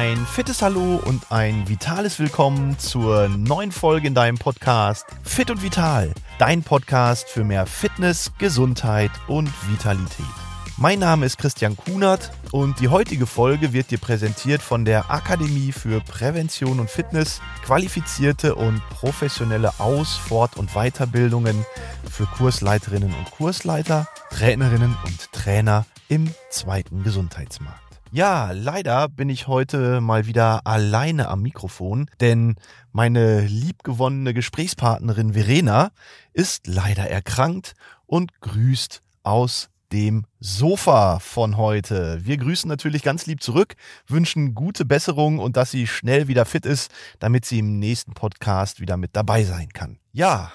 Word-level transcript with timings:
Ein 0.00 0.24
fittes 0.24 0.62
Hallo 0.62 0.98
und 1.04 1.30
ein 1.30 1.68
vitales 1.68 2.18
Willkommen 2.18 2.78
zur 2.78 3.28
neuen 3.28 3.70
Folge 3.70 4.06
in 4.06 4.14
deinem 4.14 4.38
Podcast 4.38 5.04
Fit 5.22 5.50
und 5.50 5.62
Vital, 5.62 6.14
dein 6.38 6.62
Podcast 6.62 7.28
für 7.28 7.44
mehr 7.44 7.66
Fitness, 7.66 8.32
Gesundheit 8.38 9.10
und 9.28 9.50
Vitalität. 9.70 10.24
Mein 10.78 11.00
Name 11.00 11.26
ist 11.26 11.36
Christian 11.36 11.76
Kunert 11.76 12.30
und 12.50 12.80
die 12.80 12.88
heutige 12.88 13.26
Folge 13.26 13.74
wird 13.74 13.90
dir 13.90 13.98
präsentiert 13.98 14.62
von 14.62 14.86
der 14.86 15.10
Akademie 15.10 15.70
für 15.70 16.00
Prävention 16.00 16.80
und 16.80 16.88
Fitness, 16.88 17.42
qualifizierte 17.66 18.54
und 18.54 18.80
professionelle 18.88 19.80
Aus-, 19.80 20.16
Fort- 20.16 20.56
und 20.56 20.70
Weiterbildungen 20.72 21.66
für 22.10 22.24
Kursleiterinnen 22.24 23.12
und 23.12 23.30
Kursleiter, 23.32 24.08
Trainerinnen 24.30 24.96
und 25.04 25.30
Trainer 25.32 25.84
im 26.08 26.32
zweiten 26.48 27.02
Gesundheitsmarkt. 27.04 27.89
Ja, 28.12 28.50
leider 28.50 29.08
bin 29.08 29.28
ich 29.28 29.46
heute 29.46 30.00
mal 30.00 30.26
wieder 30.26 30.66
alleine 30.66 31.28
am 31.28 31.42
Mikrofon, 31.42 32.10
denn 32.18 32.56
meine 32.90 33.42
liebgewonnene 33.42 34.34
Gesprächspartnerin 34.34 35.34
Verena 35.34 35.92
ist 36.32 36.66
leider 36.66 37.08
erkrankt 37.08 37.74
und 38.06 38.40
grüßt 38.40 39.02
aus 39.22 39.68
dem 39.92 40.24
Sofa 40.40 41.20
von 41.20 41.56
heute. 41.56 42.18
Wir 42.24 42.36
grüßen 42.36 42.68
natürlich 42.68 43.04
ganz 43.04 43.26
lieb 43.26 43.44
zurück, 43.44 43.76
wünschen 44.08 44.56
gute 44.56 44.84
Besserung 44.84 45.38
und 45.38 45.56
dass 45.56 45.70
sie 45.70 45.86
schnell 45.86 46.26
wieder 46.26 46.46
fit 46.46 46.66
ist, 46.66 46.90
damit 47.20 47.44
sie 47.44 47.60
im 47.60 47.78
nächsten 47.78 48.14
Podcast 48.14 48.80
wieder 48.80 48.96
mit 48.96 49.14
dabei 49.14 49.44
sein 49.44 49.68
kann. 49.68 50.00
Ja, 50.10 50.50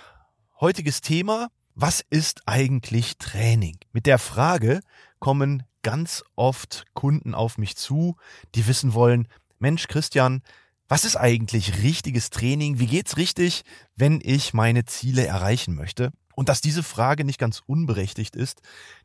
heutiges 0.59 0.99
Thema, 0.99 1.47
was 1.73 2.03
ist 2.09 2.41
eigentlich 2.47 3.17
Training? 3.17 3.77
Mit 3.93 4.07
der 4.07 4.17
Frage 4.17 4.81
kommen 5.25 5.63
ganz 5.81 6.23
oft 6.35 6.85
Kunden 6.93 7.33
auf 7.33 7.57
mich 7.57 7.75
zu, 7.75 8.15
die 8.53 8.67
wissen 8.67 8.93
wollen, 8.93 9.27
Mensch, 9.57 9.87
Christian, 9.87 10.43
was 10.87 11.03
ist 11.03 11.15
eigentlich 11.15 11.81
richtiges 11.81 12.29
Training? 12.29 12.77
Wie 12.77 12.85
geht's 12.85 13.17
richtig, 13.17 13.63
wenn 13.95 14.19
ich 14.21 14.53
meine 14.53 14.85
Ziele 14.85 15.25
erreichen 15.25 15.73
möchte? 15.73 16.11
Und 16.35 16.47
dass 16.47 16.61
diese 16.61 16.83
Frage 16.83 17.25
nicht 17.25 17.39
ganz 17.39 17.63
unberechtigt 17.65 18.35
ist, 18.35 18.61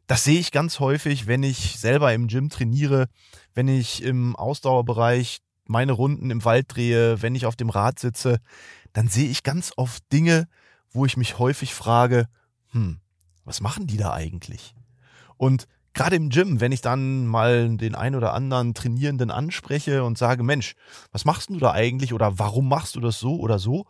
das 0.09 0.23
sehe 0.23 0.39
ich 0.39 0.53
ganz 0.53 0.79
häufig, 0.79 1.27
wenn 1.27 1.43
ich 1.43 1.79
selber 1.79 2.13
im 2.13 2.29
Gym 2.29 2.51
trainiere, 2.51 3.07
wenn 3.55 3.69
ich 3.69 4.03
im 4.03 4.37
Ausdauerbereich 4.37 5.39
meine 5.65 5.93
Runden 5.93 6.31
im 6.31 6.45
Wald 6.45 6.67
drehe, 6.69 7.23
wenn 7.23 7.35
ich 7.35 7.47
auf 7.47 7.57
dem 7.57 7.71
Rad 7.71 7.99
sitze, 7.99 8.41
dann 8.93 9.09
sehe 9.09 9.31
ich 9.31 9.43
ganz 9.43 9.73
oft 9.79 10.03
Dinge, 10.13 10.49
wo 10.91 11.07
ich 11.07 11.17
mich 11.17 11.39
häufig 11.39 11.73
frage, 11.73 12.27
hm, 12.73 13.01
was 13.47 13.63
machen 13.63 13.87
die 13.87 13.97
da 13.97 14.13
eigentlich? 14.13 14.75
Und 15.39 15.67
gerade 15.95 16.17
im 16.17 16.31
Gym, 16.31 16.61
wenn 16.61 16.73
ich 16.73 16.81
dann 16.81 17.27
mal 17.27 17.77
den 17.77 17.95
ein 17.95 18.15
oder 18.15 18.33
anderen 18.33 18.75
Trainierenden 18.75 19.31
anspreche 19.31 20.05
und 20.05 20.19
sage, 20.19 20.43
Mensch, 20.43 20.75
was 21.13 21.25
machst 21.25 21.51
du 21.51 21.59
da 21.59 21.73
eigentlich 21.73 22.13
oder 22.13 22.39
warum 22.39 22.69
machst 22.69 22.97
du 22.97 23.01
das 23.01 23.19
so 23.19 23.39
oder 23.39 23.59
so, 23.59 23.87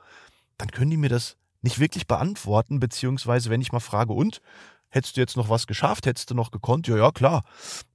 dann 0.58 0.70
können 0.70 0.90
die 0.90 0.96
mir 0.96 1.10
das 1.10 1.36
nicht 1.62 1.78
wirklich 1.78 2.06
beantworten, 2.06 2.80
beziehungsweise 2.80 3.50
wenn 3.50 3.60
ich 3.60 3.72
mal 3.72 3.80
frage, 3.80 4.12
und, 4.12 4.40
hättest 4.88 5.16
du 5.16 5.20
jetzt 5.20 5.36
noch 5.36 5.48
was 5.48 5.66
geschafft, 5.66 6.06
hättest 6.06 6.30
du 6.30 6.34
noch 6.34 6.50
gekonnt? 6.50 6.88
Ja, 6.88 6.96
ja, 6.96 7.10
klar, 7.10 7.44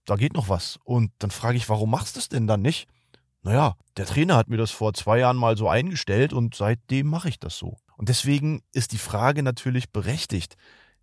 da 0.05 0.15
geht 0.15 0.33
noch 0.33 0.49
was. 0.49 0.79
Und 0.83 1.11
dann 1.19 1.31
frage 1.31 1.57
ich, 1.57 1.69
warum 1.69 1.91
machst 1.91 2.15
du 2.15 2.19
es 2.19 2.29
denn 2.29 2.47
dann 2.47 2.61
nicht? 2.61 2.87
Naja, 3.41 3.75
der 3.97 4.05
Trainer 4.05 4.37
hat 4.37 4.49
mir 4.49 4.57
das 4.57 4.71
vor 4.71 4.93
zwei 4.93 5.19
Jahren 5.19 5.37
mal 5.37 5.57
so 5.57 5.69
eingestellt 5.69 6.33
und 6.33 6.55
seitdem 6.55 7.07
mache 7.07 7.29
ich 7.29 7.39
das 7.39 7.57
so. 7.57 7.77
Und 7.97 8.09
deswegen 8.09 8.63
ist 8.71 8.91
die 8.91 8.97
Frage 8.97 9.43
natürlich 9.43 9.91
berechtigt 9.91 10.55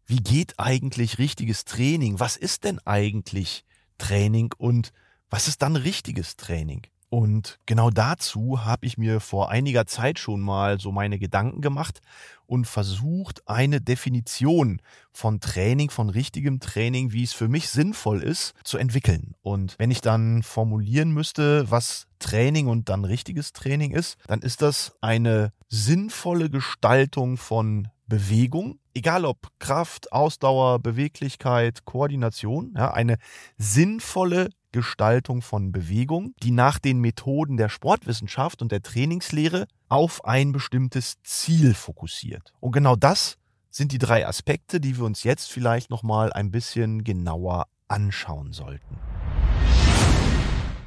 wie 0.06 0.20
geht 0.20 0.58
eigentlich 0.58 1.19
richtiges 1.19 1.64
Training? 1.64 2.20
Was 2.20 2.36
ist 2.36 2.64
denn 2.64 2.78
eigentlich 2.84 3.64
Training 3.98 4.52
und 4.57 4.92
was 5.30 5.48
ist 5.48 5.63
dann 5.63 5.77
richtiges 5.77 6.36
Training? 6.36 6.83
Und 7.13 7.58
genau 7.67 7.90
dazu 7.90 8.64
habe 8.64 8.86
ich 8.86 8.96
mir 8.96 9.20
vor 9.20 9.51
einiger 9.51 9.85
Zeit 9.85 10.18
schon 10.18 10.41
mal 10.41 10.80
so 10.80 10.92
meine 10.92 11.18
Gedanken 11.18 11.61
gemacht 11.61 12.01
und 12.46 12.67
versucht, 12.67 13.46
eine 13.46 13.83
Definition 13.83 14.80
von 15.12 15.39
Training, 15.39 15.91
von 15.91 16.08
richtigem 16.08 16.58
Training, 16.58 17.12
wie 17.12 17.23
es 17.23 17.35
für 17.35 17.48
mich 17.48 17.68
sinnvoll 17.68 18.23
ist, 18.23 18.55
zu 18.64 18.79
entwickeln. 18.79 19.35
Und 19.42 19.74
wenn 19.79 19.91
ich 19.91 20.01
dann 20.01 20.42
formulieren 20.42 21.12
müsste, 21.12 21.70
was 21.70 22.07
Training 22.18 22.67
und 22.67 22.89
dann 22.89 23.05
richtiges 23.05 23.52
Training 23.52 23.91
ist, 23.91 24.17
dann 24.27 24.41
ist 24.41 24.62
das 24.62 24.96
eine 25.02 25.52
sinnvolle 25.68 26.48
Gestaltung 26.48 27.36
von 27.36 27.89
Bewegung, 28.07 28.79
egal 28.95 29.25
ob 29.25 29.48
Kraft, 29.58 30.13
Ausdauer, 30.13 30.79
Beweglichkeit, 30.79 31.85
Koordination, 31.85 32.75
ja, 32.77 32.92
eine 32.92 33.17
sinnvolle 33.57 34.51
Gestaltung 34.73 35.42
von 35.42 35.70
Bewegung, 35.70 36.35
die 36.42 36.51
nach 36.51 36.79
den 36.79 37.01
Methoden 37.01 37.57
der 37.57 37.69
Sportwissenschaft 37.69 38.63
und 38.63 38.73
der 38.73 38.83
Trainingslehre 38.83 39.67
auf 39.89 40.25
ein 40.25 40.53
bestimmtes 40.53 41.17
Ziel 41.23 41.75
fokussiert. 41.75 42.53
Und 42.61 42.73
genau 42.73 42.97
das 42.97 43.36
sind 43.70 43.92
die 43.92 43.98
drei 43.98 44.27
Aspekte, 44.27 44.80
die 44.80 44.97
wir 44.97 45.05
uns 45.05 45.24
jetzt 45.24 45.51
vielleicht 45.51 45.91
noch 45.91 46.03
mal 46.03 46.33
ein 46.33 46.51
bisschen 46.51 47.05
genauer 47.05 47.67
anschauen 47.89 48.53
sollten. 48.53 48.98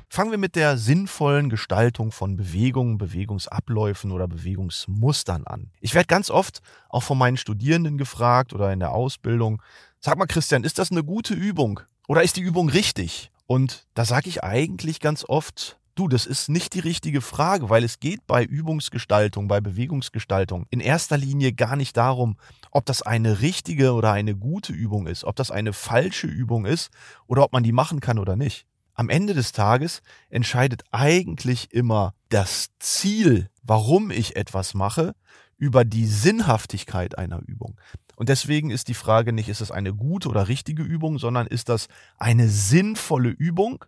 Fangen 0.10 0.32
wir 0.32 0.38
mit 0.38 0.56
der 0.56 0.78
sinnvollen 0.78 1.50
Gestaltung 1.50 2.12
von 2.12 2.38
Bewegungen, 2.38 2.98
Bewegungsabläufen 2.98 4.12
oder 4.12 4.28
Bewegungsmustern 4.28 5.46
an. 5.46 5.72
Ich 5.80 5.94
werde 5.94 6.08
ganz 6.08 6.30
oft 6.30 6.62
auch 6.90 7.04
von 7.04 7.18
meinen 7.18 7.38
Studierenden 7.38 7.98
gefragt 7.98 8.54
oder 8.54 8.72
in 8.72 8.80
der 8.80 8.92
Ausbildung, 8.92 9.62
sag 10.00 10.18
mal 10.18 10.28
Christian, 10.28 10.64
ist 10.64 10.80
das 10.80 10.92
eine 10.92 11.04
gute 11.04 11.34
Übung 11.34 11.80
oder 12.08 12.24
ist 12.24 12.38
die 12.38 12.42
Übung 12.42 12.70
richtig? 12.70 13.32
Und 13.48 13.86
da 13.94 14.06
sage 14.06 14.30
ich 14.30 14.44
eigentlich 14.44 15.00
ganz 15.00 15.26
oft, 15.28 15.80
du, 15.96 16.08
das 16.08 16.26
ist 16.26 16.50
nicht 16.50 16.74
die 16.74 16.80
richtige 16.80 17.22
Frage, 17.22 17.70
weil 17.70 17.84
es 17.84 18.00
geht 18.00 18.26
bei 18.28 18.44
Übungsgestaltung, 18.44 19.48
bei 19.48 19.62
Bewegungsgestaltung 19.62 20.66
in 20.70 20.80
erster 20.80 21.18
Linie 21.18 21.54
gar 21.54 21.76
nicht 21.76 21.98
darum, 21.98 22.38
ob 22.72 22.86
das 22.86 23.02
eine 23.02 23.42
richtige 23.42 23.94
oder 23.94 24.12
eine 24.12 24.36
gute 24.36 24.74
Übung 24.74 25.08
ist, 25.08 25.24
ob 25.24 25.36
das 25.36 25.52
eine 25.52 25.74
falsche 25.74 26.28
Übung 26.28 26.66
ist 26.66 26.92
oder 27.28 27.44
ob 27.44 27.54
man 27.54 27.64
die 27.64 27.72
machen 27.72 28.00
kann 28.00 28.20
oder 28.20 28.36
nicht 28.36 28.66
am 28.96 29.10
Ende 29.10 29.34
des 29.34 29.52
Tages 29.52 30.02
entscheidet 30.30 30.84
eigentlich 30.92 31.72
immer 31.72 32.14
das 32.30 32.70
Ziel, 32.80 33.50
warum 33.62 34.10
ich 34.10 34.36
etwas 34.36 34.74
mache, 34.74 35.14
über 35.58 35.86
die 35.86 36.06
Sinnhaftigkeit 36.06 37.18
einer 37.18 37.42
Übung. 37.46 37.80
Und 38.16 38.30
deswegen 38.30 38.72
ist 38.72 38.88
die 38.88 38.94
Frage 38.94 39.34
nicht, 39.34 39.50
ist 39.50 39.62
es 39.62 39.72
eine 39.72 39.94
gute 39.94 40.30
oder 40.30 40.48
richtige 40.48 40.84
Übung, 40.84 41.20
sondern 41.20 41.48
ist 41.48 41.70
das 41.70 41.88
eine 42.18 42.50
sinnvolle 42.50 43.30
Übung? 43.30 43.84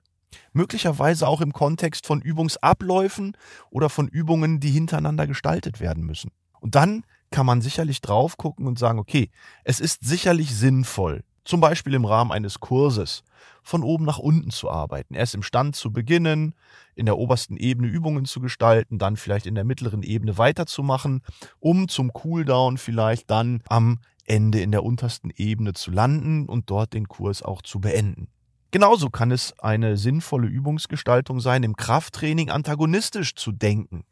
Möglicherweise 0.51 1.27
auch 1.27 1.39
im 1.39 1.53
Kontext 1.53 2.05
von 2.05 2.21
Übungsabläufen 2.21 3.37
oder 3.69 3.89
von 3.89 4.07
Übungen, 4.09 4.59
die 4.59 4.71
hintereinander 4.71 5.25
gestaltet 5.25 5.79
werden 5.79 6.05
müssen. 6.05 6.31
Und 6.59 6.75
dann 6.75 7.05
kann 7.31 7.45
man 7.45 7.61
sicherlich 7.61 8.01
drauf 8.01 8.37
gucken 8.37 8.67
und 8.67 8.79
sagen, 8.79 8.99
okay, 8.99 9.29
es 9.63 9.79
ist 9.79 10.03
sicherlich 10.03 10.55
sinnvoll, 10.55 11.23
zum 11.47 11.61
Beispiel 11.61 11.93
im 11.93 12.05
Rahmen 12.05 12.31
eines 12.31 12.59
Kurses, 12.59 13.23
von 13.63 13.81
oben 13.81 14.05
nach 14.05 14.19
unten 14.19 14.51
zu 14.51 14.69
arbeiten. 14.69 15.13
Erst 15.13 15.33
im 15.33 15.43
Stand 15.43 15.75
zu 15.75 15.91
beginnen, 15.91 16.53
in 16.95 17.05
der 17.05 17.17
obersten 17.17 17.57
Ebene 17.57 17.87
Übungen 17.87 18.25
zu 18.25 18.41
gestalten, 18.41 18.99
dann 18.99 19.15
vielleicht 19.15 19.45
in 19.45 19.55
der 19.55 19.63
mittleren 19.63 20.03
Ebene 20.03 20.37
weiterzumachen, 20.37 21.21
um 21.59 21.87
zum 21.87 22.11
Cooldown 22.11 22.77
vielleicht 22.77 23.29
dann 23.31 23.61
am 23.69 23.99
Ende 24.25 24.59
in 24.59 24.71
der 24.71 24.83
untersten 24.83 25.31
Ebene 25.35 25.73
zu 25.73 25.89
landen 25.89 26.47
und 26.47 26.69
dort 26.69 26.93
den 26.93 27.07
Kurs 27.07 27.41
auch 27.41 27.61
zu 27.61 27.79
beenden. 27.79 28.27
Genauso 28.71 29.09
kann 29.09 29.31
es 29.31 29.57
eine 29.59 29.95
sinnvolle 29.95 30.47
Übungsgestaltung 30.47 31.39
sein, 31.39 31.63
im 31.63 31.77
Krafttraining 31.77 32.49
antagonistisch 32.49 33.35
zu 33.35 33.53
denken. 33.53 34.03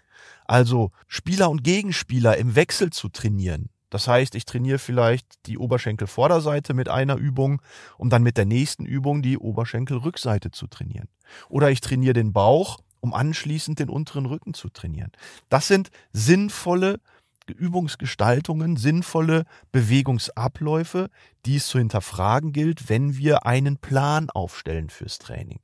Also 0.46 0.92
Spieler 1.08 1.50
und 1.50 1.66
Gegenspieler 1.66 2.38
im 2.38 2.56
Wechsel 2.56 2.92
zu 2.92 3.10
trainieren. 3.10 3.70
Das 3.96 4.10
heißt, 4.10 4.36
ich 4.36 4.44
trainiere 4.44 4.78
vielleicht 4.78 5.26
die 5.46 5.58
Oberschenkelvorderseite 5.58 6.74
mit 6.74 6.90
einer 6.90 7.16
Übung, 7.16 7.62
um 7.98 8.10
dann 8.10 8.24
mit 8.24 8.36
der 8.36 8.44
nächsten 8.44 8.86
Übung 8.86 9.22
die 9.22 9.38
Oberschenkelrückseite 9.38 10.52
zu 10.52 10.68
trainieren. 10.68 11.08
Oder 11.48 11.72
ich 11.72 11.80
trainiere 11.80 12.12
den 12.12 12.34
Bauch, 12.34 12.80
um 13.00 13.14
anschließend 13.14 13.80
den 13.80 13.88
unteren 13.88 14.26
Rücken 14.26 14.54
zu 14.54 14.68
trainieren. 14.68 15.14
Das 15.48 15.70
sind 15.70 15.92
sinnvolle 16.12 17.00
Übungsgestaltungen, 17.48 18.76
sinnvolle 18.76 19.46
Bewegungsabläufe, 19.72 21.10
die 21.46 21.56
es 21.56 21.68
zu 21.68 21.78
hinterfragen 21.78 22.52
gilt, 22.52 22.90
wenn 22.90 23.16
wir 23.16 23.46
einen 23.46 23.78
Plan 23.78 24.30
aufstellen 24.30 24.90
fürs 24.90 25.20
Training. 25.20 25.62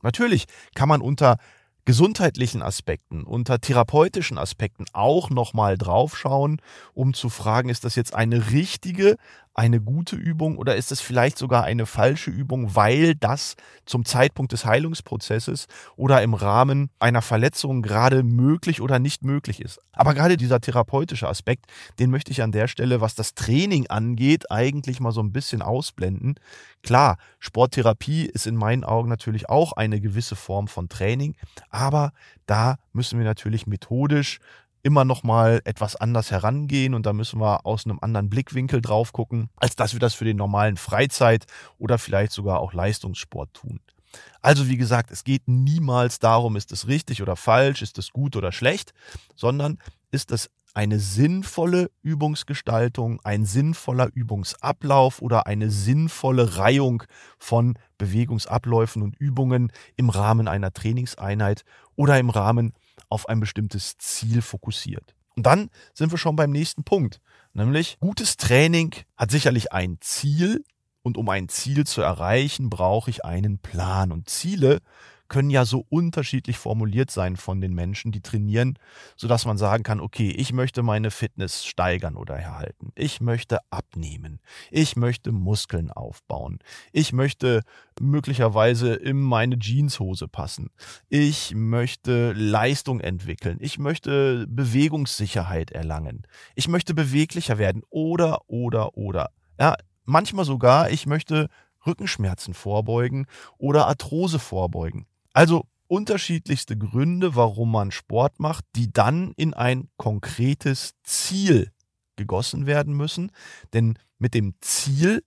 Natürlich 0.00 0.46
kann 0.76 0.88
man 0.88 1.00
unter 1.00 1.38
gesundheitlichen 1.84 2.62
Aspekten, 2.62 3.24
unter 3.24 3.60
therapeutischen 3.60 4.38
Aspekten 4.38 4.86
auch 4.92 5.30
nochmal 5.30 5.76
draufschauen, 5.76 6.60
um 6.94 7.14
zu 7.14 7.28
fragen, 7.28 7.68
ist 7.68 7.84
das 7.84 7.94
jetzt 7.94 8.14
eine 8.14 8.50
richtige, 8.50 9.16
eine 9.54 9.80
gute 9.80 10.16
Übung 10.16 10.58
oder 10.58 10.74
ist 10.74 10.90
es 10.90 11.00
vielleicht 11.00 11.38
sogar 11.38 11.62
eine 11.62 11.86
falsche 11.86 12.30
Übung, 12.30 12.74
weil 12.74 13.14
das 13.14 13.54
zum 13.86 14.04
Zeitpunkt 14.04 14.52
des 14.52 14.64
Heilungsprozesses 14.64 15.68
oder 15.96 16.22
im 16.22 16.34
Rahmen 16.34 16.90
einer 16.98 17.22
Verletzung 17.22 17.80
gerade 17.80 18.24
möglich 18.24 18.80
oder 18.82 18.98
nicht 18.98 19.22
möglich 19.22 19.60
ist. 19.60 19.80
Aber 19.92 20.12
gerade 20.14 20.36
dieser 20.36 20.60
therapeutische 20.60 21.28
Aspekt, 21.28 21.66
den 22.00 22.10
möchte 22.10 22.32
ich 22.32 22.42
an 22.42 22.50
der 22.50 22.66
Stelle, 22.66 23.00
was 23.00 23.14
das 23.14 23.34
Training 23.34 23.86
angeht, 23.86 24.50
eigentlich 24.50 24.98
mal 24.98 25.12
so 25.12 25.22
ein 25.22 25.32
bisschen 25.32 25.62
ausblenden. 25.62 26.34
Klar, 26.82 27.16
Sporttherapie 27.38 28.26
ist 28.26 28.48
in 28.48 28.56
meinen 28.56 28.82
Augen 28.82 29.08
natürlich 29.08 29.48
auch 29.48 29.72
eine 29.72 30.00
gewisse 30.00 30.34
Form 30.36 30.66
von 30.66 30.88
Training, 30.88 31.36
aber 31.70 32.12
da 32.46 32.76
müssen 32.92 33.18
wir 33.18 33.24
natürlich 33.24 33.66
methodisch 33.66 34.40
immer 34.84 35.04
noch 35.04 35.24
mal 35.24 35.60
etwas 35.64 35.96
anders 35.96 36.30
herangehen 36.30 36.94
und 36.94 37.06
da 37.06 37.12
müssen 37.12 37.40
wir 37.40 37.66
aus 37.66 37.86
einem 37.86 37.98
anderen 38.00 38.30
Blickwinkel 38.30 38.80
drauf 38.80 39.12
gucken, 39.12 39.48
als 39.56 39.74
dass 39.74 39.94
wir 39.94 40.00
das 40.00 40.14
für 40.14 40.26
den 40.26 40.36
normalen 40.36 40.76
Freizeit 40.76 41.46
oder 41.78 41.98
vielleicht 41.98 42.32
sogar 42.32 42.60
auch 42.60 42.74
Leistungssport 42.74 43.52
tun. 43.54 43.80
Also 44.42 44.68
wie 44.68 44.76
gesagt, 44.76 45.10
es 45.10 45.24
geht 45.24 45.48
niemals 45.48 46.18
darum, 46.18 46.54
ist 46.54 46.70
es 46.70 46.86
richtig 46.86 47.22
oder 47.22 47.34
falsch, 47.34 47.82
ist 47.82 47.98
es 47.98 48.10
gut 48.10 48.36
oder 48.36 48.52
schlecht, 48.52 48.92
sondern 49.34 49.78
ist 50.12 50.30
es 50.30 50.50
eine 50.74 50.98
sinnvolle 50.98 51.90
Übungsgestaltung, 52.02 53.20
ein 53.24 53.46
sinnvoller 53.46 54.10
Übungsablauf 54.12 55.22
oder 55.22 55.46
eine 55.46 55.70
sinnvolle 55.70 56.58
Reihung 56.58 57.04
von 57.38 57.78
Bewegungsabläufen 57.96 59.02
und 59.02 59.16
Übungen 59.16 59.72
im 59.96 60.10
Rahmen 60.10 60.46
einer 60.46 60.72
Trainingseinheit 60.72 61.64
oder 61.96 62.18
im 62.18 62.28
Rahmen 62.28 62.74
auf 63.08 63.28
ein 63.28 63.40
bestimmtes 63.40 63.96
Ziel 63.98 64.42
fokussiert. 64.42 65.14
Und 65.36 65.46
dann 65.46 65.70
sind 65.94 66.12
wir 66.12 66.18
schon 66.18 66.36
beim 66.36 66.50
nächsten 66.50 66.84
Punkt, 66.84 67.20
nämlich 67.52 67.98
gutes 68.00 68.36
Training 68.36 68.94
hat 69.16 69.30
sicherlich 69.30 69.72
ein 69.72 69.98
Ziel 70.00 70.64
und 71.04 71.18
um 71.18 71.28
ein 71.28 71.48
Ziel 71.48 71.86
zu 71.86 72.00
erreichen, 72.00 72.70
brauche 72.70 73.10
ich 73.10 73.24
einen 73.24 73.58
Plan. 73.58 74.10
Und 74.10 74.28
Ziele 74.28 74.80
können 75.28 75.50
ja 75.50 75.64
so 75.64 75.84
unterschiedlich 75.90 76.56
formuliert 76.58 77.10
sein 77.10 77.36
von 77.36 77.60
den 77.60 77.74
Menschen, 77.74 78.10
die 78.10 78.22
trainieren, 78.22 78.78
sodass 79.16 79.44
man 79.44 79.58
sagen 79.58 79.82
kann, 79.82 80.00
okay, 80.00 80.30
ich 80.30 80.52
möchte 80.52 80.82
meine 80.82 81.10
Fitness 81.10 81.66
steigern 81.66 82.16
oder 82.16 82.36
erhalten. 82.36 82.90
Ich 82.94 83.20
möchte 83.20 83.58
abnehmen. 83.70 84.40
Ich 84.70 84.96
möchte 84.96 85.30
Muskeln 85.30 85.90
aufbauen. 85.90 86.58
Ich 86.92 87.12
möchte 87.12 87.62
möglicherweise 88.00 88.94
in 88.94 89.20
meine 89.20 89.58
Jeanshose 89.58 90.26
passen. 90.26 90.70
Ich 91.10 91.54
möchte 91.54 92.32
Leistung 92.32 93.00
entwickeln. 93.00 93.58
Ich 93.60 93.78
möchte 93.78 94.46
Bewegungssicherheit 94.48 95.70
erlangen. 95.70 96.26
Ich 96.54 96.68
möchte 96.68 96.94
beweglicher 96.94 97.58
werden 97.58 97.82
oder, 97.90 98.48
oder, 98.48 98.96
oder. 98.96 99.30
Ja, 99.58 99.76
manchmal 100.04 100.44
sogar, 100.44 100.90
ich 100.90 101.06
möchte 101.06 101.48
Rückenschmerzen 101.86 102.54
vorbeugen 102.54 103.26
oder 103.58 103.86
Arthrose 103.86 104.38
vorbeugen. 104.38 105.06
Also 105.32 105.66
unterschiedlichste 105.86 106.76
Gründe, 106.76 107.36
warum 107.36 107.70
man 107.72 107.90
Sport 107.90 108.40
macht, 108.40 108.64
die 108.74 108.92
dann 108.92 109.32
in 109.36 109.54
ein 109.54 109.88
konkretes 109.96 110.94
Ziel 111.02 111.70
gegossen 112.16 112.66
werden 112.66 112.96
müssen. 112.96 113.30
Denn 113.72 113.98
mit 114.18 114.34
dem 114.34 114.54
Ziel 114.60 115.22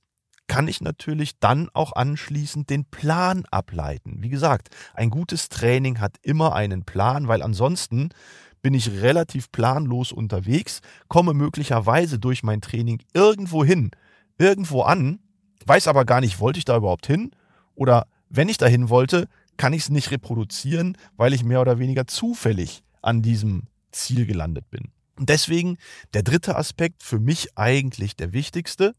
kann 0.47 0.67
ich 0.67 0.81
natürlich 0.81 1.39
dann 1.39 1.69
auch 1.73 1.93
anschließend 1.93 2.69
den 2.69 2.85
Plan 2.85 3.43
ableiten. 3.51 4.23
Wie 4.23 4.29
gesagt, 4.29 4.69
ein 4.93 5.09
gutes 5.09 5.49
Training 5.49 5.99
hat 5.99 6.15
immer 6.21 6.55
einen 6.55 6.85
Plan, 6.85 7.27
weil 7.27 7.41
ansonsten 7.41 8.09
bin 8.61 8.73
ich 8.73 9.01
relativ 9.01 9.51
planlos 9.51 10.11
unterwegs, 10.11 10.81
komme 11.09 11.33
möglicherweise 11.33 12.17
durch 12.17 12.43
mein 12.43 12.61
Training 12.61 13.01
irgendwo 13.13 13.63
hin, 13.63 13.91
irgendwo 14.37 14.81
an, 14.81 15.19
weiß 15.65 15.87
aber 15.87 16.05
gar 16.05 16.21
nicht, 16.21 16.39
wollte 16.39 16.59
ich 16.59 16.65
da 16.65 16.77
überhaupt 16.77 17.07
hin? 17.07 17.31
Oder 17.75 18.07
wenn 18.29 18.49
ich 18.49 18.57
dahin 18.57 18.89
wollte, 18.89 19.27
kann 19.57 19.73
ich 19.73 19.83
es 19.83 19.89
nicht 19.89 20.11
reproduzieren, 20.11 20.97
weil 21.15 21.33
ich 21.33 21.43
mehr 21.43 21.61
oder 21.61 21.79
weniger 21.79 22.07
zufällig 22.07 22.83
an 23.01 23.21
diesem 23.21 23.63
Ziel 23.91 24.25
gelandet 24.25 24.69
bin. 24.69 24.91
Und 25.17 25.29
deswegen 25.29 25.77
der 26.13 26.23
dritte 26.23 26.55
Aspekt 26.55 27.03
für 27.03 27.19
mich 27.19 27.57
eigentlich 27.57 28.15
der 28.15 28.33
wichtigste. 28.33 28.93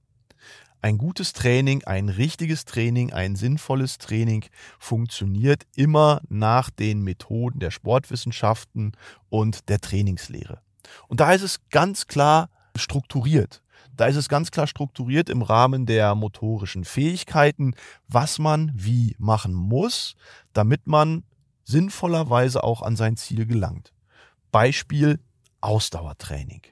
Ein 0.80 0.98
gutes 0.98 1.32
Training, 1.32 1.84
ein 1.84 2.08
richtiges 2.08 2.64
Training, 2.64 3.12
ein 3.12 3.34
sinnvolles 3.34 3.98
Training 3.98 4.44
funktioniert 4.78 5.64
immer 5.74 6.20
nach 6.28 6.70
den 6.70 7.02
Methoden 7.02 7.58
der 7.58 7.72
Sportwissenschaften 7.72 8.92
und 9.28 9.68
der 9.68 9.80
Trainingslehre. 9.80 10.60
Und 11.08 11.20
da 11.20 11.32
ist 11.32 11.42
es 11.42 11.68
ganz 11.70 12.06
klar 12.06 12.48
strukturiert. 12.76 13.62
Da 13.98 14.06
ist 14.06 14.14
es 14.14 14.28
ganz 14.28 14.52
klar 14.52 14.68
strukturiert 14.68 15.28
im 15.28 15.42
Rahmen 15.42 15.84
der 15.84 16.14
motorischen 16.14 16.84
Fähigkeiten, 16.84 17.74
was 18.06 18.38
man 18.38 18.70
wie 18.72 19.16
machen 19.18 19.52
muss, 19.52 20.14
damit 20.52 20.86
man 20.86 21.24
sinnvollerweise 21.64 22.62
auch 22.62 22.82
an 22.82 22.94
sein 22.94 23.16
Ziel 23.16 23.44
gelangt. 23.44 23.92
Beispiel 24.52 25.18
Ausdauertraining. 25.60 26.62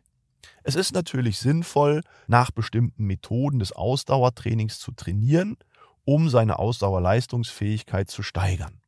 Es 0.63 0.77
ist 0.77 0.95
natürlich 0.95 1.39
sinnvoll, 1.39 2.03
nach 2.29 2.53
bestimmten 2.53 3.07
Methoden 3.07 3.59
des 3.59 3.73
Ausdauertrainings 3.73 4.79
zu 4.79 4.93
trainieren, 4.93 5.57
um 6.05 6.29
seine 6.31 6.61
Ausdauerleistungsfähigkeit 6.61 8.09
zu 8.09 8.23
steigern. 8.23 8.81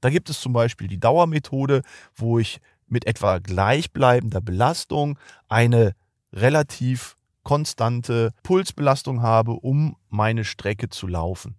Da 0.00 0.10
gibt 0.10 0.30
es 0.30 0.40
zum 0.40 0.52
Beispiel 0.52 0.86
die 0.86 1.00
Dauermethode, 1.00 1.82
wo 2.14 2.38
ich 2.38 2.60
mit 2.86 3.04
etwa 3.08 3.38
gleichbleibender 3.38 4.40
Belastung 4.40 5.18
eine 5.48 5.96
relativ 6.32 7.16
konstante 7.44 8.32
Pulsbelastung 8.42 9.22
habe, 9.22 9.52
um 9.52 9.96
meine 10.08 10.44
Strecke 10.44 10.88
zu 10.88 11.06
laufen. 11.06 11.56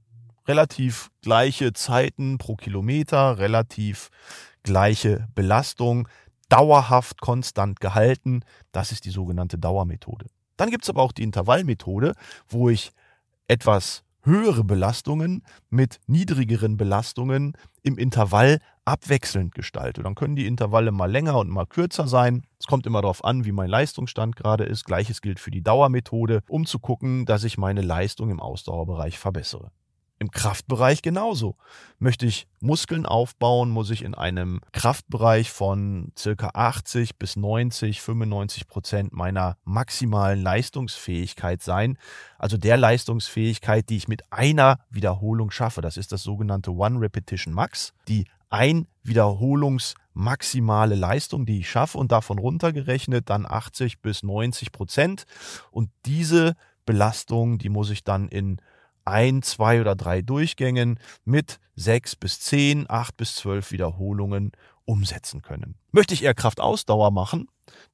Relativ 0.47 1.09
gleiche 1.21 1.73
Zeiten 1.73 2.37
pro 2.37 2.55
Kilometer, 2.55 3.37
relativ 3.37 4.09
gleiche 4.63 5.27
Belastung, 5.33 6.07
dauerhaft 6.49 7.21
konstant 7.21 7.79
gehalten. 7.79 8.41
Das 8.71 8.91
ist 8.91 9.05
die 9.05 9.11
sogenannte 9.11 9.57
Dauermethode. 9.57 10.27
Dann 10.57 10.69
gibt 10.69 10.83
es 10.83 10.89
aber 10.89 11.01
auch 11.01 11.11
die 11.11 11.23
Intervallmethode, 11.23 12.13
wo 12.47 12.69
ich 12.69 12.91
etwas 13.47 14.03
höhere 14.23 14.63
Belastungen 14.63 15.43
mit 15.69 15.99
niedrigeren 16.07 16.77
Belastungen 16.77 17.53
im 17.83 17.97
Intervall 17.97 18.59
abwechselnd 18.85 19.53
gestalte. 19.53 20.03
Dann 20.03 20.15
können 20.15 20.35
die 20.35 20.45
Intervalle 20.45 20.91
mal 20.91 21.11
länger 21.11 21.37
und 21.39 21.49
mal 21.49 21.65
kürzer 21.65 22.07
sein. 22.07 22.45
Es 22.59 22.67
kommt 22.67 22.85
immer 22.85 23.01
darauf 23.01 23.25
an, 23.25 23.43
wie 23.43 23.51
mein 23.51 23.69
Leistungsstand 23.69 24.35
gerade 24.35 24.63
ist. 24.63 24.85
Gleiches 24.85 25.21
gilt 25.21 25.39
für 25.39 25.51
die 25.51 25.63
Dauermethode, 25.63 26.41
um 26.47 26.65
zu 26.65 26.79
gucken, 26.79 27.25
dass 27.25 27.43
ich 27.43 27.57
meine 27.57 27.81
Leistung 27.81 28.29
im 28.29 28.39
Ausdauerbereich 28.39 29.17
verbessere. 29.17 29.71
Im 30.17 30.31
Kraftbereich 30.31 31.01
genauso. 31.01 31.57
Möchte 31.99 32.25
ich 32.25 32.47
Muskeln 32.61 33.05
aufbauen, 33.05 33.69
muss 33.69 33.89
ich 33.89 34.01
in 34.01 34.15
einem 34.15 34.61
Kraftbereich 34.71 35.51
von 35.51 36.13
circa 36.17 36.51
80 36.53 37.17
bis 37.17 37.35
90, 37.35 38.01
95 38.01 38.67
Prozent 38.69 39.11
meiner 39.11 39.57
maximalen 39.65 40.41
Leistungsfähigkeit 40.41 41.61
sein. 41.61 41.97
Also 42.37 42.55
der 42.55 42.77
Leistungsfähigkeit, 42.77 43.89
die 43.89 43.97
ich 43.97 44.07
mit 44.07 44.31
einer 44.31 44.79
Wiederholung 44.89 45.51
schaffe. 45.51 45.81
Das 45.81 45.97
ist 45.97 46.13
das 46.13 46.23
sogenannte 46.23 46.71
One 46.71 47.01
Repetition 47.01 47.53
Max. 47.53 47.93
Die 48.07 48.25
ein 48.49 48.87
Wiederholungsmaximale 49.03 50.95
Leistung, 50.95 51.45
die 51.45 51.59
ich 51.59 51.69
schaffe 51.69 51.97
und 51.97 52.11
davon 52.11 52.39
runtergerechnet 52.39 53.29
dann 53.29 53.45
80 53.45 54.01
bis 54.01 54.23
90 54.23 54.71
Prozent. 54.71 55.25
Und 55.71 55.89
diese 56.05 56.55
Belastung, 56.85 57.57
die 57.57 57.69
muss 57.69 57.89
ich 57.89 58.03
dann 58.03 58.27
in 58.27 58.61
ein, 59.05 59.41
zwei 59.43 59.81
oder 59.81 59.95
drei 59.95 60.21
Durchgängen 60.21 60.99
mit 61.23 61.59
sechs 61.75 62.15
bis 62.15 62.39
zehn, 62.39 62.85
acht 62.89 63.17
bis 63.17 63.35
zwölf 63.35 63.71
Wiederholungen 63.71 64.51
umsetzen 64.85 65.41
können. 65.41 65.75
Möchte 65.91 66.13
ich 66.13 66.23
eher 66.23 66.33
Kraftausdauer 66.33 67.11
machen, 67.11 67.47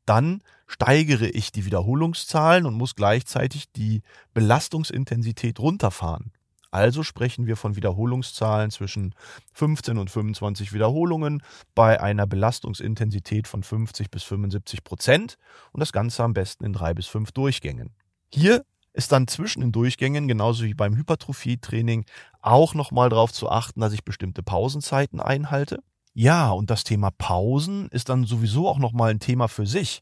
dann 0.05 0.41
steigere 0.67 1.27
ich 1.27 1.51
die 1.51 1.65
Wiederholungszahlen 1.65 2.65
und 2.65 2.75
muss 2.75 2.95
gleichzeitig 2.95 3.71
die 3.71 4.01
Belastungsintensität 4.33 5.59
runterfahren. 5.59 6.31
Also 6.71 7.03
sprechen 7.03 7.47
wir 7.47 7.57
von 7.57 7.75
Wiederholungszahlen 7.75 8.71
zwischen 8.71 9.13
15 9.53 9.97
und 9.97 10.09
25 10.09 10.71
Wiederholungen 10.71 11.43
bei 11.75 12.01
einer 12.01 12.25
Belastungsintensität 12.25 13.47
von 13.47 13.61
50 13.61 14.09
bis 14.09 14.23
75 14.23 14.85
Prozent 14.85 15.37
und 15.73 15.81
das 15.81 15.91
Ganze 15.91 16.23
am 16.23 16.33
besten 16.33 16.63
in 16.63 16.71
drei 16.71 16.93
bis 16.93 17.07
fünf 17.07 17.33
Durchgängen. 17.33 17.91
Hier 18.33 18.63
ist 18.93 19.11
dann 19.11 19.27
zwischen 19.27 19.61
den 19.61 19.73
Durchgängen, 19.73 20.29
genauso 20.29 20.63
wie 20.63 20.73
beim 20.73 20.95
Hypertrophie-Training, 20.95 22.05
auch 22.41 22.73
nochmal 22.73 23.09
darauf 23.09 23.33
zu 23.33 23.49
achten, 23.49 23.81
dass 23.81 23.93
ich 23.93 24.05
bestimmte 24.05 24.41
Pausenzeiten 24.41 25.19
einhalte. 25.19 25.83
Ja, 26.13 26.51
und 26.51 26.69
das 26.69 26.83
Thema 26.83 27.09
Pausen 27.11 27.87
ist 27.89 28.09
dann 28.09 28.25
sowieso 28.25 28.67
auch 28.67 28.79
nochmal 28.79 29.11
ein 29.11 29.19
Thema 29.19 29.47
für 29.47 29.65
sich, 29.65 30.01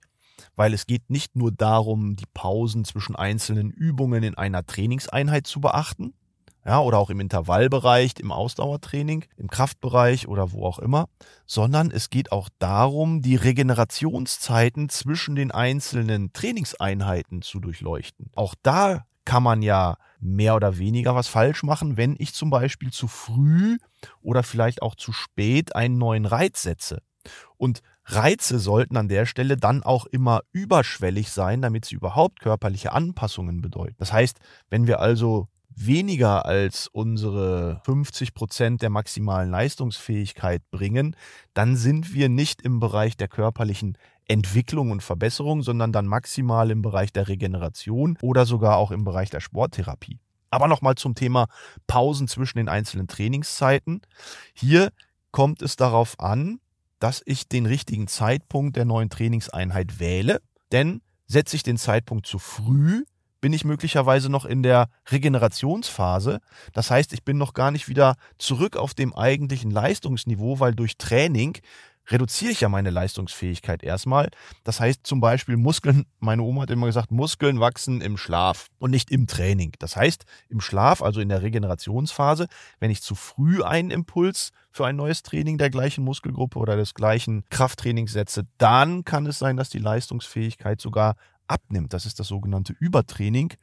weil 0.55 0.73
es 0.73 0.87
geht 0.87 1.09
nicht 1.09 1.35
nur 1.35 1.51
darum, 1.51 2.15
die 2.15 2.25
Pausen 2.33 2.83
zwischen 2.83 3.15
einzelnen 3.15 3.69
Übungen 3.69 4.23
in 4.23 4.35
einer 4.35 4.65
Trainingseinheit 4.65 5.45
zu 5.45 5.61
beachten, 5.61 6.13
ja, 6.65 6.79
oder 6.79 6.97
auch 6.97 7.09
im 7.09 7.19
Intervallbereich, 7.19 8.13
im 8.19 8.31
Ausdauertraining, 8.31 9.25
im 9.37 9.47
Kraftbereich 9.49 10.27
oder 10.27 10.51
wo 10.51 10.65
auch 10.65 10.79
immer, 10.79 11.05
sondern 11.45 11.91
es 11.91 12.09
geht 12.09 12.31
auch 12.31 12.49
darum, 12.59 13.21
die 13.21 13.35
Regenerationszeiten 13.35 14.89
zwischen 14.89 15.35
den 15.35 15.51
einzelnen 15.51 16.33
Trainingseinheiten 16.33 17.41
zu 17.41 17.59
durchleuchten. 17.59 18.29
Auch 18.35 18.55
da 18.61 19.05
kann 19.25 19.43
man 19.43 19.61
ja 19.61 19.97
mehr 20.19 20.55
oder 20.55 20.77
weniger 20.77 21.15
was 21.15 21.27
falsch 21.27 21.63
machen, 21.63 21.97
wenn 21.97 22.15
ich 22.17 22.33
zum 22.33 22.49
Beispiel 22.49 22.91
zu 22.91 23.07
früh 23.07 23.77
oder 24.21 24.43
vielleicht 24.43 24.81
auch 24.81 24.95
zu 24.95 25.13
spät 25.13 25.75
einen 25.75 25.97
neuen 25.97 26.25
Reiz 26.25 26.61
setze. 26.63 27.01
Und 27.57 27.81
Reize 28.05 28.59
sollten 28.59 28.97
an 28.97 29.07
der 29.07 29.25
Stelle 29.25 29.55
dann 29.55 29.83
auch 29.83 30.05
immer 30.07 30.41
überschwellig 30.51 31.29
sein, 31.31 31.61
damit 31.61 31.85
sie 31.85 31.95
überhaupt 31.95 32.39
körperliche 32.39 32.91
Anpassungen 32.91 33.61
bedeuten. 33.61 33.95
Das 33.99 34.11
heißt, 34.11 34.39
wenn 34.69 34.87
wir 34.87 34.99
also 34.99 35.47
weniger 35.85 36.45
als 36.45 36.87
unsere 36.87 37.81
50 37.85 38.33
Prozent 38.33 38.81
der 38.81 38.89
maximalen 38.89 39.49
Leistungsfähigkeit 39.49 40.61
bringen, 40.71 41.15
dann 41.53 41.75
sind 41.75 42.13
wir 42.13 42.29
nicht 42.29 42.61
im 42.61 42.79
Bereich 42.79 43.17
der 43.17 43.27
körperlichen 43.27 43.97
Entwicklung 44.27 44.91
und 44.91 45.01
Verbesserung, 45.01 45.63
sondern 45.63 45.91
dann 45.91 46.05
maximal 46.05 46.69
im 46.71 46.81
Bereich 46.81 47.11
der 47.11 47.27
Regeneration 47.27 48.17
oder 48.21 48.45
sogar 48.45 48.77
auch 48.77 48.91
im 48.91 49.03
Bereich 49.03 49.29
der 49.29 49.39
Sporttherapie. 49.39 50.19
Aber 50.51 50.67
nochmal 50.67 50.95
zum 50.95 51.15
Thema 51.15 51.47
Pausen 51.87 52.27
zwischen 52.27 52.57
den 52.57 52.69
einzelnen 52.69 53.07
Trainingszeiten. 53.07 54.01
Hier 54.53 54.89
kommt 55.31 55.61
es 55.61 55.75
darauf 55.75 56.19
an, 56.19 56.59
dass 56.99 57.21
ich 57.25 57.47
den 57.47 57.65
richtigen 57.65 58.07
Zeitpunkt 58.07 58.75
der 58.75 58.85
neuen 58.85 59.09
Trainingseinheit 59.09 59.99
wähle, 59.99 60.41
denn 60.71 61.01
setze 61.27 61.55
ich 61.55 61.63
den 61.63 61.77
Zeitpunkt 61.77 62.25
zu 62.25 62.39
früh, 62.39 63.03
bin 63.41 63.53
ich 63.53 63.65
möglicherweise 63.65 64.29
noch 64.29 64.45
in 64.45 64.63
der 64.63 64.89
Regenerationsphase. 65.09 66.39
Das 66.73 66.91
heißt, 66.91 67.13
ich 67.13 67.23
bin 67.23 67.37
noch 67.37 67.53
gar 67.53 67.71
nicht 67.71 67.87
wieder 67.87 68.15
zurück 68.37 68.75
auf 68.77 68.93
dem 68.93 69.13
eigentlichen 69.13 69.71
Leistungsniveau, 69.71 70.59
weil 70.59 70.75
durch 70.75 70.97
Training 70.97 71.57
reduziere 72.11 72.51
ich 72.51 72.61
ja 72.61 72.69
meine 72.69 72.89
Leistungsfähigkeit 72.89 73.83
erstmal. 73.83 74.29
Das 74.63 74.79
heißt 74.79 75.05
zum 75.05 75.19
Beispiel 75.19 75.57
Muskeln, 75.57 76.05
meine 76.19 76.41
Oma 76.43 76.63
hat 76.63 76.71
immer 76.71 76.87
gesagt, 76.87 77.11
Muskeln 77.11 77.59
wachsen 77.59 78.01
im 78.01 78.17
Schlaf 78.17 78.67
und 78.79 78.91
nicht 78.91 79.11
im 79.11 79.27
Training. 79.27 79.73
Das 79.79 79.95
heißt, 79.95 80.25
im 80.49 80.61
Schlaf, 80.61 81.01
also 81.01 81.21
in 81.21 81.29
der 81.29 81.41
Regenerationsphase, 81.41 82.47
wenn 82.79 82.91
ich 82.91 83.01
zu 83.01 83.15
früh 83.15 83.63
einen 83.63 83.91
Impuls 83.91 84.51
für 84.71 84.85
ein 84.85 84.95
neues 84.95 85.23
Training 85.23 85.57
der 85.57 85.69
gleichen 85.69 86.03
Muskelgruppe 86.03 86.59
oder 86.59 86.75
des 86.75 86.93
gleichen 86.93 87.43
Krafttrainings 87.49 88.13
setze, 88.13 88.45
dann 88.57 89.03
kann 89.03 89.25
es 89.25 89.39
sein, 89.39 89.57
dass 89.57 89.69
die 89.69 89.79
Leistungsfähigkeit 89.79 90.81
sogar 90.81 91.15
abnimmt. 91.49 91.93
Das 91.93 92.05
ist 92.05 92.19
das 92.19 92.27
sogenannte 92.27 92.73
Übertraining. 92.79 93.53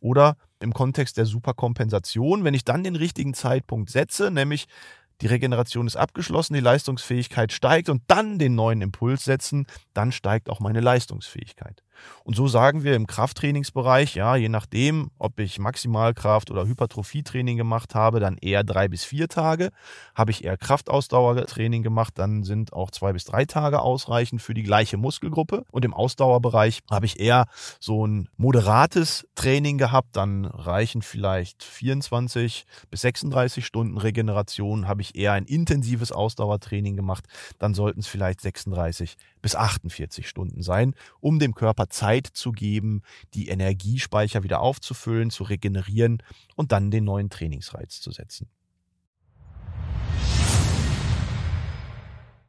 Oder 0.00 0.36
im 0.60 0.72
Kontext 0.72 1.16
der 1.16 1.26
Superkompensation, 1.26 2.44
wenn 2.44 2.54
ich 2.54 2.64
dann 2.64 2.84
den 2.84 2.96
richtigen 2.96 3.34
Zeitpunkt 3.34 3.90
setze, 3.90 4.30
nämlich 4.30 4.66
die 5.22 5.26
Regeneration 5.26 5.86
ist 5.86 5.96
abgeschlossen, 5.96 6.54
die 6.54 6.60
Leistungsfähigkeit 6.60 7.52
steigt 7.52 7.88
und 7.88 8.02
dann 8.06 8.38
den 8.38 8.54
neuen 8.54 8.82
Impuls 8.82 9.24
setzen, 9.24 9.66
dann 9.94 10.12
steigt 10.12 10.50
auch 10.50 10.60
meine 10.60 10.80
Leistungsfähigkeit. 10.80 11.82
Und 12.24 12.36
so 12.36 12.48
sagen 12.48 12.82
wir 12.82 12.94
im 12.94 13.06
Krafttrainingsbereich, 13.06 14.14
ja, 14.14 14.36
je 14.36 14.48
nachdem, 14.48 15.10
ob 15.18 15.38
ich 15.38 15.58
Maximalkraft 15.58 16.50
oder 16.50 16.66
Hypertrophietraining 16.66 17.56
gemacht 17.56 17.94
habe, 17.94 18.20
dann 18.20 18.36
eher 18.38 18.64
drei 18.64 18.88
bis 18.88 19.04
vier 19.04 19.28
Tage. 19.28 19.70
Habe 20.14 20.30
ich 20.30 20.44
eher 20.44 20.56
Kraftausdauertraining 20.56 21.82
gemacht, 21.82 22.14
dann 22.16 22.42
sind 22.42 22.72
auch 22.72 22.90
zwei 22.90 23.12
bis 23.12 23.24
drei 23.24 23.44
Tage 23.44 23.80
ausreichend 23.80 24.42
für 24.42 24.54
die 24.54 24.62
gleiche 24.62 24.96
Muskelgruppe. 24.96 25.64
Und 25.70 25.84
im 25.84 25.94
Ausdauerbereich 25.94 26.80
habe 26.90 27.06
ich 27.06 27.20
eher 27.20 27.46
so 27.80 28.06
ein 28.06 28.28
moderates 28.36 29.26
Training 29.34 29.78
gehabt, 29.78 30.16
dann 30.16 30.46
reichen 30.46 31.02
vielleicht 31.02 31.62
24 31.62 32.64
bis 32.90 33.00
36 33.02 33.64
Stunden 33.64 33.98
Regeneration. 33.98 34.88
Habe 34.88 35.02
ich 35.02 35.14
eher 35.14 35.32
ein 35.32 35.44
intensives 35.44 36.12
Ausdauertraining 36.12 36.96
gemacht, 36.96 37.24
dann 37.58 37.74
sollten 37.74 38.00
es 38.00 38.06
vielleicht 38.06 38.40
36 38.40 39.16
bis 39.42 39.54
48 39.54 40.28
Stunden 40.28 40.62
sein, 40.62 40.94
um 41.20 41.38
dem 41.38 41.54
Körper 41.86 41.90
Zeit 41.90 42.26
zu 42.26 42.52
geben, 42.52 43.02
die 43.34 43.48
Energiespeicher 43.48 44.42
wieder 44.42 44.60
aufzufüllen, 44.60 45.30
zu 45.30 45.44
regenerieren 45.44 46.22
und 46.54 46.72
dann 46.72 46.90
den 46.90 47.04
neuen 47.04 47.30
Trainingsreiz 47.30 48.00
zu 48.00 48.10
setzen. 48.10 48.48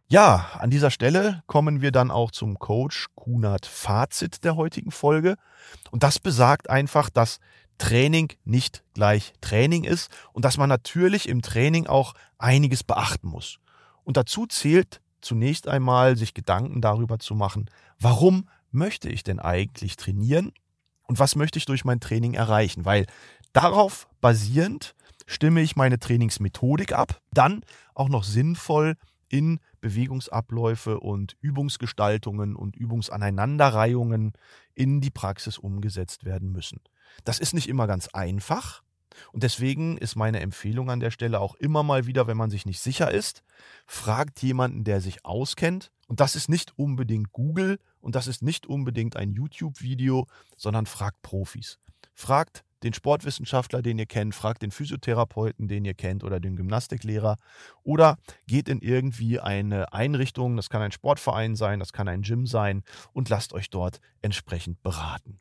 Ja, 0.10 0.52
an 0.54 0.70
dieser 0.70 0.90
Stelle 0.90 1.44
kommen 1.48 1.82
wir 1.82 1.92
dann 1.92 2.12
auch 2.12 2.32
zum 2.32 2.60
Coach 2.60 3.08
Kunert 3.16 3.66
Fazit 3.66 4.46
der 4.46 4.56
heutigen 4.56 4.92
Folge. 4.92 5.36
Und 5.92 6.04
das 6.04 6.18
besagt 6.18 6.70
einfach, 6.70 7.10
dass 7.10 7.40
Training 7.78 8.30
nicht 8.46 8.84
gleich 8.94 9.34
Training 9.42 9.84
ist 9.84 10.10
und 10.32 10.46
dass 10.46 10.58
man 10.58 10.70
natürlich 10.70 11.28
im 11.28 11.42
Training 11.42 11.88
auch 11.88 12.14
einiges 12.38 12.84
beachten 12.86 13.28
muss. 13.28 13.60
Und 14.06 14.16
dazu 14.16 14.48
zählt 14.48 15.02
zunächst 15.20 15.68
einmal, 15.68 16.16
sich 16.16 16.34
Gedanken 16.34 16.80
darüber 16.80 17.20
zu 17.20 17.36
machen, 17.36 17.70
warum 18.00 18.48
möchte 18.72 19.10
ich 19.10 19.24
denn 19.24 19.40
eigentlich 19.40 19.98
trainieren 19.98 20.52
und 21.08 21.20
was 21.20 21.36
möchte 21.36 21.58
ich 21.58 21.66
durch 21.66 21.86
mein 21.86 22.00
Training 22.00 22.34
erreichen? 22.34 22.86
Weil 22.86 23.06
darauf 23.54 24.08
basierend 24.22 24.96
stimme 25.26 25.62
ich 25.62 25.76
meine 25.76 26.00
Trainingsmethodik 26.00 26.94
ab, 26.94 27.22
dann 27.32 27.64
auch 27.96 28.10
noch 28.10 28.24
sinnvoll 28.24 28.96
in 29.30 29.60
Bewegungsabläufe 29.82 31.00
und 31.00 31.36
Übungsgestaltungen 31.42 32.56
und 32.56 32.76
Übungsaneinanderreihungen 32.76 34.34
in 34.74 35.02
die 35.02 35.10
Praxis 35.12 35.58
umgesetzt 35.58 36.24
werden 36.24 36.52
müssen. 36.52 36.82
Das 37.26 37.40
ist 37.40 37.54
nicht 37.54 37.68
immer 37.68 37.88
ganz 37.88 38.08
einfach, 38.10 38.84
und 39.32 39.44
deswegen 39.44 39.98
ist 39.98 40.16
meine 40.16 40.40
Empfehlung 40.40 40.90
an 40.90 41.00
der 41.00 41.12
Stelle 41.12 41.40
auch 41.40 41.56
immer 41.56 41.84
mal 41.84 42.06
wieder, 42.06 42.28
wenn 42.28 42.38
man 42.38 42.50
sich 42.50 42.66
nicht 42.66 42.80
sicher 42.80 43.12
ist, 43.12 43.44
fragt 43.86 44.42
jemanden, 44.42 44.84
der 44.84 45.02
sich 45.02 45.26
auskennt. 45.26 45.92
Und 46.08 46.20
das 46.20 46.36
ist 46.36 46.50
nicht 46.50 46.78
unbedingt 46.78 47.32
Google 47.34 47.80
und 48.00 48.16
das 48.16 48.28
ist 48.28 48.42
nicht 48.42 48.66
unbedingt 48.66 49.18
ein 49.18 49.32
YouTube-Video, 49.34 50.28
sondern 50.56 50.86
fragt 50.86 51.22
Profis. 51.22 51.80
Fragt 52.14 52.64
den 52.84 52.94
Sportwissenschaftler, 52.94 53.82
den 53.82 53.98
ihr 53.98 54.06
kennt, 54.06 54.36
fragt 54.36 54.62
den 54.62 54.72
Physiotherapeuten, 54.72 55.68
den 55.68 55.84
ihr 55.86 55.94
kennt 55.94 56.24
oder 56.24 56.40
den 56.40 56.56
Gymnastiklehrer 56.56 57.38
oder 57.84 58.18
geht 58.48 58.70
in 58.70 58.80
irgendwie 58.80 59.40
eine 59.40 59.94
Einrichtung, 59.94 60.56
das 60.56 60.70
kann 60.70 60.82
ein 60.82 60.92
Sportverein 60.92 61.56
sein, 61.56 61.80
das 61.80 61.92
kann 61.92 62.08
ein 62.08 62.22
Gym 62.22 62.46
sein 62.46 62.84
und 63.14 63.30
lasst 63.30 63.54
euch 63.54 63.70
dort 63.70 64.00
entsprechend 64.22 64.82
beraten. 64.84 65.40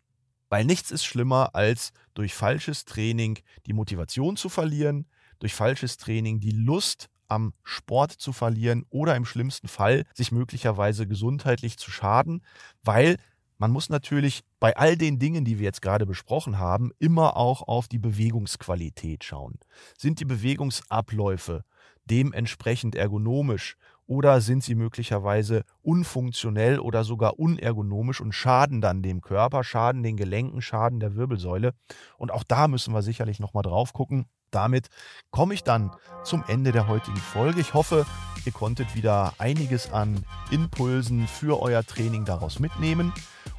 Weil 0.48 0.64
nichts 0.64 0.90
ist 0.90 1.04
schlimmer, 1.04 1.54
als 1.54 1.92
durch 2.14 2.34
falsches 2.34 2.84
Training 2.84 3.38
die 3.66 3.72
Motivation 3.72 4.36
zu 4.36 4.48
verlieren, 4.48 5.06
durch 5.38 5.54
falsches 5.54 5.96
Training 5.96 6.40
die 6.40 6.52
Lust 6.52 7.08
am 7.28 7.52
Sport 7.64 8.12
zu 8.12 8.32
verlieren 8.32 8.84
oder 8.88 9.16
im 9.16 9.24
schlimmsten 9.24 9.68
Fall 9.68 10.04
sich 10.14 10.30
möglicherweise 10.32 11.06
gesundheitlich 11.06 11.76
zu 11.76 11.90
schaden, 11.90 12.42
weil 12.82 13.16
man 13.58 13.70
muss 13.70 13.88
natürlich 13.88 14.42
bei 14.60 14.76
all 14.76 14.96
den 14.96 15.18
Dingen, 15.18 15.44
die 15.44 15.58
wir 15.58 15.64
jetzt 15.64 15.80
gerade 15.80 16.04
besprochen 16.04 16.58
haben, 16.58 16.92
immer 16.98 17.36
auch 17.36 17.62
auf 17.62 17.88
die 17.88 17.98
Bewegungsqualität 17.98 19.24
schauen. 19.24 19.58
Sind 19.96 20.20
die 20.20 20.26
Bewegungsabläufe 20.26 21.64
dementsprechend 22.04 22.94
ergonomisch 22.94 23.76
oder 24.06 24.40
sind 24.40 24.62
sie 24.62 24.74
möglicherweise 24.74 25.64
unfunktionell 25.82 26.78
oder 26.78 27.04
sogar 27.04 27.38
unergonomisch 27.38 28.20
und 28.20 28.32
schaden 28.32 28.80
dann 28.80 29.02
dem 29.02 29.20
Körper, 29.20 29.64
schaden 29.64 30.02
den 30.02 30.16
Gelenken, 30.16 30.62
schaden 30.62 31.00
der 31.00 31.16
Wirbelsäule. 31.16 31.72
Und 32.16 32.30
auch 32.30 32.44
da 32.44 32.68
müssen 32.68 32.94
wir 32.94 33.02
sicherlich 33.02 33.40
nochmal 33.40 33.62
drauf 33.62 33.92
gucken. 33.92 34.26
Damit 34.50 34.88
komme 35.30 35.54
ich 35.54 35.64
dann 35.64 35.90
zum 36.24 36.44
Ende 36.46 36.72
der 36.72 36.86
heutigen 36.86 37.16
Folge. 37.16 37.60
Ich 37.60 37.74
hoffe, 37.74 38.06
ihr 38.44 38.52
konntet 38.52 38.94
wieder 38.94 39.34
einiges 39.38 39.92
an 39.92 40.24
Impulsen 40.50 41.26
für 41.26 41.60
euer 41.60 41.84
Training 41.84 42.24
daraus 42.24 42.60
mitnehmen. 42.60 43.12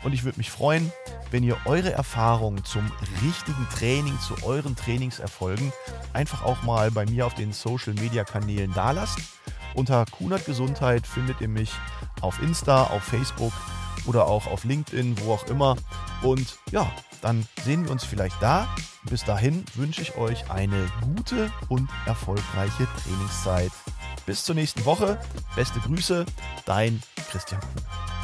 Und 0.04 0.14
ich 0.14 0.24
würde 0.24 0.38
mich 0.38 0.50
freuen, 0.50 0.92
wenn 1.32 1.44
ihr 1.44 1.58
eure 1.66 1.92
Erfahrungen 1.92 2.64
zum 2.64 2.90
richtigen 3.24 3.68
Training, 3.74 4.18
zu 4.20 4.36
euren 4.46 4.76
Trainingserfolgen 4.76 5.74
einfach 6.14 6.44
auch 6.44 6.64
mal 6.64 6.92
bei 6.92 7.06
mir 7.06 7.26
auf 7.26 7.36
den 7.36 7.52
Social-Media-Kanälen 7.52 8.74
dalasst. 8.74 9.20
Unter 9.78 10.06
Kunert 10.06 10.44
Gesundheit 10.48 11.06
findet 11.06 11.40
ihr 11.40 11.48
mich 11.48 11.72
auf 12.22 12.42
Insta, 12.42 12.86
auf 12.86 13.04
Facebook 13.04 13.54
oder 14.08 14.26
auch 14.26 14.48
auf 14.48 14.64
LinkedIn, 14.64 15.20
wo 15.20 15.34
auch 15.34 15.46
immer. 15.46 15.78
Und 16.24 16.58
ja, 16.72 16.92
dann 17.22 17.48
sehen 17.64 17.86
wir 17.86 17.92
uns 17.92 18.04
vielleicht 18.04 18.42
da. 18.42 18.68
Bis 19.04 19.24
dahin 19.24 19.64
wünsche 19.76 20.02
ich 20.02 20.18
euch 20.18 20.50
eine 20.50 20.92
gute 21.04 21.52
und 21.70 21.88
erfolgreiche 22.08 22.88
Trainingszeit. 23.04 23.72
Bis 24.26 24.44
zur 24.44 24.56
nächsten 24.56 24.84
Woche. 24.84 25.20
Beste 25.56 25.80
Grüße, 25.80 26.26
dein 26.66 27.04
Christian 27.30 27.62
Kuhn. 27.62 28.17